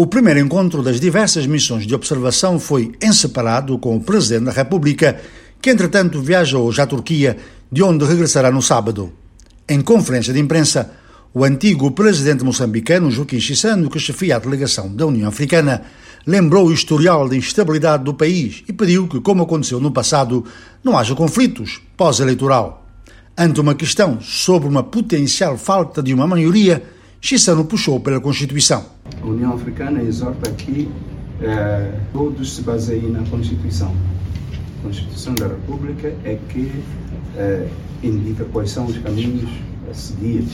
[0.00, 4.52] O primeiro encontro das diversas missões de observação foi em separado com o Presidente da
[4.52, 5.20] República,
[5.60, 7.36] que entretanto viaja hoje à Turquia,
[7.68, 9.12] de onde regressará no sábado.
[9.68, 10.92] Em conferência de imprensa,
[11.34, 15.82] o antigo presidente moçambicano Joaquim Chissano, que chefia a delegação da União Africana,
[16.24, 20.44] lembrou o historial de instabilidade do país e pediu que, como aconteceu no passado,
[20.84, 22.86] não haja conflitos pós-eleitoral.
[23.36, 26.84] Ante uma questão sobre uma potencial falta de uma maioria,
[27.20, 28.96] Chissano puxou pela Constituição.
[29.22, 30.88] A União Africana exorta que
[31.40, 33.94] eh, todos se baseiem na Constituição.
[34.80, 36.72] A Constituição da República é que
[37.36, 37.68] eh,
[38.02, 39.50] indica quais são os caminhos
[39.90, 40.44] a seguir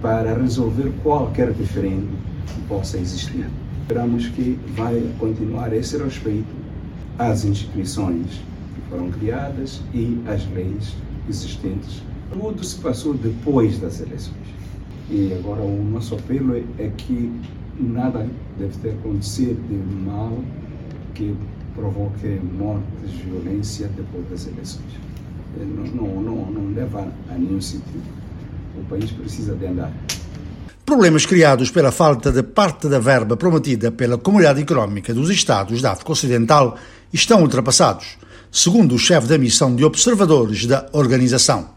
[0.00, 2.08] para resolver qualquer diferente
[2.46, 3.46] que possa existir.
[3.82, 6.54] Esperamos que vai continuar esse respeito
[7.18, 8.26] às instituições
[8.74, 10.94] que foram criadas e às leis
[11.28, 12.02] existentes.
[12.32, 14.36] Tudo se passou depois das eleições.
[15.10, 17.30] E agora o nosso apelo é que
[17.78, 18.26] nada
[18.58, 20.38] deve ter acontecido de mal
[21.14, 21.34] que
[21.74, 25.00] provoque mortes, violência depois das eleições.
[25.56, 28.04] Não, não, não, não leva a nenhum sentido.
[28.78, 29.92] O país precisa de andar.
[30.84, 35.92] Problemas criados pela falta de parte da verba prometida pela Comunidade Económica dos Estados da
[35.92, 36.76] África Ocidental
[37.12, 38.18] estão ultrapassados,
[38.50, 41.70] segundo o chefe da missão de observadores da organização.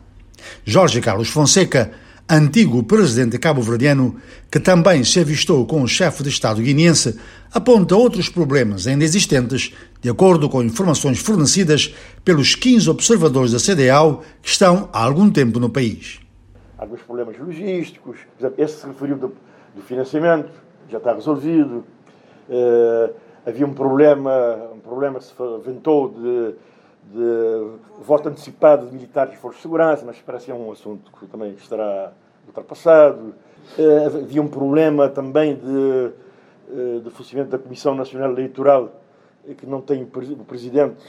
[0.66, 1.92] Jorge Carlos Fonseca
[2.30, 4.16] antigo presidente cabo-verdiano,
[4.52, 7.20] que também se avistou com o chefe de Estado guineense,
[7.54, 14.24] aponta outros problemas ainda existentes, de acordo com informações fornecidas pelos 15 observadores da CDAO
[14.42, 16.20] que estão há algum tempo no país.
[16.78, 18.18] Alguns problemas logísticos,
[18.58, 19.34] esse se referiu do,
[19.76, 20.52] do financiamento,
[20.90, 21.84] já está resolvido.
[22.50, 23.14] Uh,
[23.46, 26.56] havia um problema, um problema que se ventou de
[27.14, 31.12] de voto antecipado de militares e forças de segurança, mas parece que é um assunto
[31.20, 32.12] que também estará
[32.48, 33.34] ultrapassado.
[33.78, 36.12] Uh, havia um problema também de,
[36.70, 38.92] uh, de funcionamento da Comissão Nacional Eleitoral,
[39.58, 41.04] que não tem o presidente,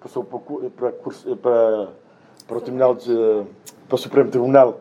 [0.00, 1.88] passou para, para,
[2.46, 3.44] para o Tribunal de,
[3.86, 4.80] para o Supremo Tribunal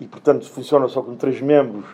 [0.00, 1.84] e, portanto, funciona só com três membros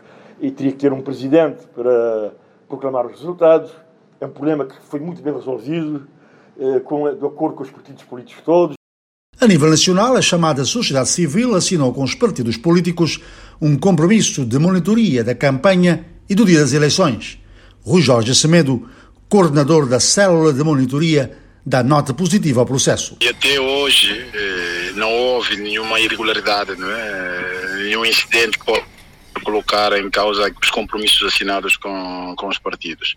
[0.41, 2.33] e teria que ter um presidente para
[2.69, 3.73] proclamar os resultados.
[4.21, 6.18] É um problema que foi muito bem resolvido eh,
[6.85, 8.77] com, de acordo com os partidos políticos todos.
[9.41, 13.21] A nível nacional, a chamada sociedade civil assinou com os partidos políticos
[13.61, 17.39] um compromisso de monitoria da campanha e do dia das eleições.
[17.83, 18.89] Rui Jorge Semedo,
[19.29, 23.17] coordenador da célula de monitoria, dá nota positiva ao processo.
[23.21, 27.77] E até hoje eh, não houve nenhuma irregularidade, não é?
[27.85, 28.85] nenhum incidente que pode
[29.45, 33.17] colocar em causa os compromissos assinados com, com os partidos.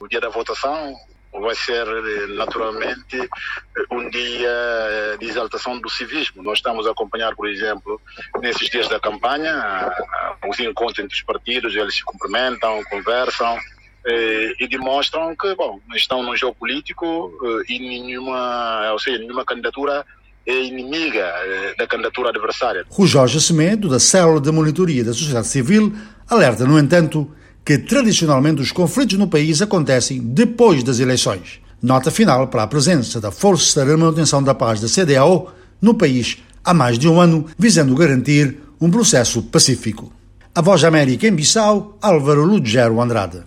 [0.00, 0.94] O dia da votação
[1.40, 6.42] vai ser eh, naturalmente eh, um dia eh, de exaltação do civismo.
[6.42, 8.00] Nós estamos a acompanhar, por exemplo,
[8.40, 9.90] nesses dias da campanha,
[10.48, 13.58] os encontros entre os partidos, eles se cumprimentam, conversam
[14.60, 17.32] e demonstram que, bom, estão num jogo político
[17.68, 20.06] e nenhuma, ou seja, nenhuma candidatura
[20.46, 21.34] é inimiga
[21.76, 22.84] da candidatura adversária.
[22.88, 25.92] Rui Jorge Semedo, da Célula de Monitoria da Sociedade Civil,
[26.30, 27.28] alerta, no entanto,
[27.66, 31.60] que tradicionalmente os conflitos no país acontecem depois das eleições.
[31.82, 36.38] Nota final para a presença da Força de Manutenção da Paz da CDAO no país
[36.64, 40.12] há mais de um ano, visando garantir um processo pacífico.
[40.54, 43.42] A Voz da América em Bissau, Álvaro Lugero Andrade.